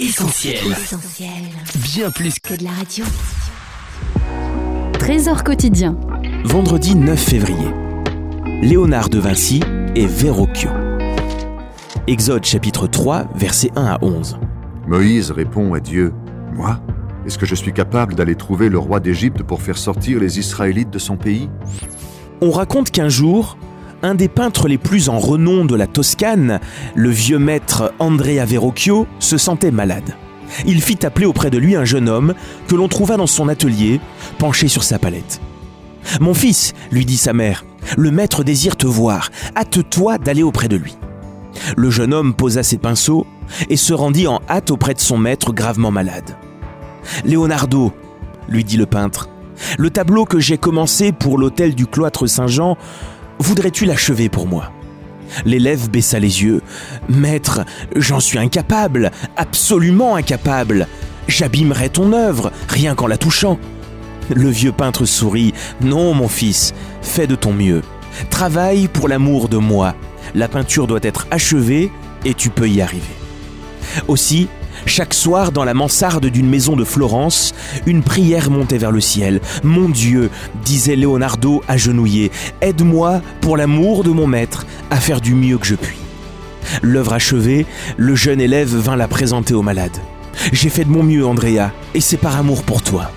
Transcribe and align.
Essentiel. 0.00 0.60
Bien 1.82 2.12
plus 2.12 2.38
que 2.38 2.54
de 2.54 2.62
la 2.62 2.70
radio. 2.70 3.04
Trésor 4.92 5.42
quotidien. 5.42 5.96
Vendredi 6.44 6.94
9 6.94 7.18
février. 7.18 7.68
Léonard 8.62 9.08
de 9.08 9.18
Vinci 9.18 9.60
et 9.96 10.06
Verrocchio. 10.06 10.70
Exode 12.06 12.44
chapitre 12.44 12.86
3, 12.86 13.26
versets 13.34 13.72
1 13.74 13.86
à 13.86 13.98
11. 14.00 14.38
Moïse 14.86 15.32
répond 15.32 15.74
à 15.74 15.80
Dieu 15.80 16.12
Moi 16.54 16.80
Est-ce 17.26 17.36
que 17.36 17.46
je 17.46 17.56
suis 17.56 17.72
capable 17.72 18.14
d'aller 18.14 18.36
trouver 18.36 18.68
le 18.68 18.78
roi 18.78 19.00
d'Égypte 19.00 19.42
pour 19.42 19.62
faire 19.62 19.78
sortir 19.78 20.20
les 20.20 20.38
Israélites 20.38 20.90
de 20.90 21.00
son 21.00 21.16
pays? 21.16 21.50
On 22.40 22.52
raconte 22.52 22.92
qu'un 22.92 23.08
jour, 23.08 23.58
un 24.02 24.14
des 24.14 24.28
peintres 24.28 24.68
les 24.68 24.78
plus 24.78 25.08
en 25.08 25.18
renom 25.18 25.64
de 25.64 25.74
la 25.74 25.86
Toscane, 25.86 26.60
le 26.94 27.10
vieux 27.10 27.38
maître 27.38 27.92
Andrea 27.98 28.44
Verrocchio, 28.44 29.06
se 29.18 29.38
sentait 29.38 29.70
malade. 29.70 30.14
Il 30.66 30.80
fit 30.80 31.04
appeler 31.04 31.26
auprès 31.26 31.50
de 31.50 31.58
lui 31.58 31.76
un 31.76 31.84
jeune 31.84 32.08
homme 32.08 32.34
que 32.68 32.74
l'on 32.74 32.88
trouva 32.88 33.16
dans 33.16 33.26
son 33.26 33.48
atelier, 33.48 34.00
penché 34.38 34.68
sur 34.68 34.82
sa 34.82 34.98
palette. 34.98 35.40
Mon 36.20 36.34
fils, 36.34 36.74
lui 36.90 37.04
dit 37.04 37.16
sa 37.16 37.32
mère, 37.32 37.64
le 37.96 38.10
maître 38.10 38.44
désire 38.44 38.76
te 38.76 38.86
voir, 38.86 39.30
hâte-toi 39.56 40.18
d'aller 40.18 40.42
auprès 40.42 40.68
de 40.68 40.76
lui. 40.76 40.96
Le 41.76 41.90
jeune 41.90 42.14
homme 42.14 42.34
posa 42.34 42.62
ses 42.62 42.78
pinceaux 42.78 43.26
et 43.68 43.76
se 43.76 43.92
rendit 43.92 44.26
en 44.26 44.40
hâte 44.48 44.70
auprès 44.70 44.94
de 44.94 45.00
son 45.00 45.18
maître 45.18 45.52
gravement 45.52 45.90
malade. 45.90 46.36
Leonardo, 47.24 47.92
lui 48.48 48.64
dit 48.64 48.76
le 48.76 48.86
peintre, 48.86 49.28
le 49.76 49.90
tableau 49.90 50.24
que 50.24 50.38
j'ai 50.38 50.58
commencé 50.58 51.12
pour 51.12 51.36
l'hôtel 51.36 51.74
du 51.74 51.86
cloître 51.86 52.26
Saint-Jean 52.26 52.76
Voudrais-tu 53.38 53.84
l'achever 53.84 54.28
pour 54.28 54.46
moi? 54.46 54.72
L'élève 55.44 55.90
baissa 55.90 56.18
les 56.18 56.42
yeux. 56.42 56.62
Maître, 57.08 57.64
j'en 57.94 58.20
suis 58.20 58.38
incapable, 58.38 59.10
absolument 59.36 60.16
incapable. 60.16 60.86
J'abîmerais 61.28 61.90
ton 61.90 62.12
œuvre, 62.12 62.50
rien 62.68 62.94
qu'en 62.94 63.06
la 63.06 63.18
touchant. 63.18 63.58
Le 64.34 64.48
vieux 64.48 64.72
peintre 64.72 65.04
sourit. 65.04 65.54
Non, 65.80 66.14
mon 66.14 66.28
fils, 66.28 66.74
fais 67.02 67.26
de 67.26 67.34
ton 67.34 67.52
mieux. 67.52 67.82
Travaille 68.30 68.88
pour 68.88 69.08
l'amour 69.08 69.48
de 69.48 69.58
moi. 69.58 69.94
La 70.34 70.48
peinture 70.48 70.86
doit 70.86 71.00
être 71.02 71.26
achevée 71.30 71.90
et 72.24 72.34
tu 72.34 72.50
peux 72.50 72.68
y 72.68 72.80
arriver. 72.80 73.04
Aussi, 74.08 74.48
chaque 74.86 75.14
soir, 75.14 75.52
dans 75.52 75.64
la 75.64 75.74
mansarde 75.74 76.26
d'une 76.26 76.48
maison 76.48 76.76
de 76.76 76.84
Florence, 76.84 77.54
une 77.86 78.02
prière 78.02 78.50
montait 78.50 78.78
vers 78.78 78.92
le 78.92 79.00
ciel. 79.00 79.40
Mon 79.62 79.88
Dieu, 79.88 80.30
disait 80.64 80.96
Leonardo 80.96 81.62
agenouillé, 81.68 82.30
aide-moi, 82.60 83.20
pour 83.40 83.56
l'amour 83.56 84.04
de 84.04 84.10
mon 84.10 84.26
maître, 84.26 84.66
à 84.90 84.96
faire 84.96 85.20
du 85.20 85.34
mieux 85.34 85.58
que 85.58 85.66
je 85.66 85.74
puis. 85.74 85.98
L'œuvre 86.82 87.14
achevée, 87.14 87.66
le 87.96 88.14
jeune 88.14 88.40
élève 88.40 88.74
vint 88.74 88.96
la 88.96 89.08
présenter 89.08 89.54
au 89.54 89.62
malade. 89.62 89.96
J'ai 90.52 90.68
fait 90.68 90.84
de 90.84 90.90
mon 90.90 91.02
mieux, 91.02 91.26
Andrea, 91.26 91.72
et 91.94 92.00
c'est 92.00 92.16
par 92.16 92.36
amour 92.36 92.62
pour 92.62 92.82
toi. 92.82 93.10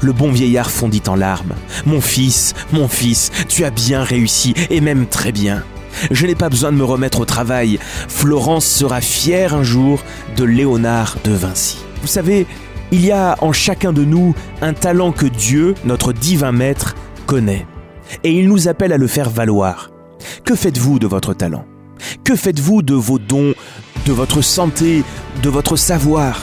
Le 0.00 0.12
bon 0.12 0.30
vieillard 0.30 0.70
fondit 0.70 1.02
en 1.06 1.16
larmes. 1.16 1.54
Mon 1.86 2.00
fils, 2.00 2.54
mon 2.72 2.88
fils, 2.88 3.30
tu 3.48 3.64
as 3.64 3.70
bien 3.70 4.02
réussi, 4.02 4.54
et 4.70 4.80
même 4.80 5.06
très 5.06 5.32
bien. 5.32 5.62
Je 6.10 6.26
n'ai 6.26 6.34
pas 6.34 6.48
besoin 6.48 6.72
de 6.72 6.76
me 6.76 6.84
remettre 6.84 7.20
au 7.20 7.24
travail. 7.24 7.78
Florence 8.08 8.66
sera 8.66 9.00
fière 9.00 9.54
un 9.54 9.62
jour 9.62 10.02
de 10.36 10.44
Léonard 10.44 11.16
de 11.24 11.32
Vinci. 11.32 11.78
Vous 12.00 12.08
savez, 12.08 12.46
il 12.90 13.04
y 13.04 13.12
a 13.12 13.36
en 13.40 13.52
chacun 13.52 13.92
de 13.92 14.04
nous 14.04 14.34
un 14.60 14.74
talent 14.74 15.12
que 15.12 15.26
Dieu, 15.26 15.74
notre 15.84 16.12
divin 16.12 16.52
maître, 16.52 16.94
connaît. 17.26 17.66
Et 18.24 18.32
il 18.32 18.48
nous 18.48 18.68
appelle 18.68 18.92
à 18.92 18.98
le 18.98 19.06
faire 19.06 19.30
valoir. 19.30 19.90
Que 20.44 20.54
faites-vous 20.54 20.98
de 20.98 21.06
votre 21.06 21.34
talent? 21.34 21.64
Que 22.24 22.36
faites-vous 22.36 22.82
de 22.82 22.94
vos 22.94 23.18
dons, 23.18 23.54
de 24.06 24.12
votre 24.12 24.42
santé, 24.42 25.04
de 25.42 25.48
votre 25.48 25.76
savoir? 25.76 26.42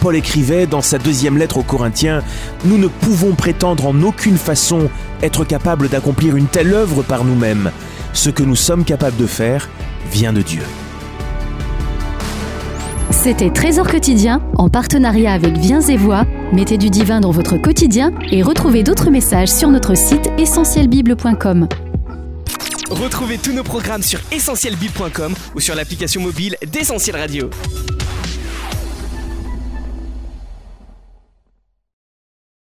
Paul 0.00 0.16
écrivait 0.16 0.66
dans 0.66 0.82
sa 0.82 0.98
deuxième 0.98 1.38
lettre 1.38 1.58
aux 1.58 1.62
Corinthiens, 1.62 2.22
Nous 2.64 2.76
ne 2.76 2.88
pouvons 2.88 3.34
prétendre 3.34 3.86
en 3.86 4.02
aucune 4.02 4.36
façon 4.36 4.90
être 5.22 5.44
capables 5.44 5.88
d'accomplir 5.88 6.36
une 6.36 6.46
telle 6.46 6.74
œuvre 6.74 7.02
par 7.02 7.24
nous-mêmes 7.24 7.70
ce 8.16 8.30
que 8.30 8.42
nous 8.42 8.56
sommes 8.56 8.84
capables 8.84 9.16
de 9.16 9.26
faire 9.26 9.68
vient 10.10 10.32
de 10.32 10.42
Dieu. 10.42 10.62
C'était 13.10 13.50
Trésor 13.50 13.86
quotidien 13.86 14.42
en 14.56 14.68
partenariat 14.68 15.32
avec 15.32 15.56
Viens 15.58 15.80
et 15.82 15.96
Voix. 15.96 16.24
Mettez 16.52 16.78
du 16.78 16.90
divin 16.90 17.20
dans 17.20 17.30
votre 17.30 17.56
quotidien 17.56 18.12
et 18.30 18.42
retrouvez 18.42 18.82
d'autres 18.82 19.10
messages 19.10 19.50
sur 19.50 19.68
notre 19.68 19.94
site 19.96 20.30
essentielbible.com. 20.38 21.68
Retrouvez 22.90 23.38
tous 23.38 23.52
nos 23.52 23.64
programmes 23.64 24.02
sur 24.02 24.20
essentielbible.com 24.32 25.34
ou 25.54 25.60
sur 25.60 25.74
l'application 25.74 26.20
mobile 26.20 26.56
d'Essentiel 26.66 27.16
Radio. 27.16 27.50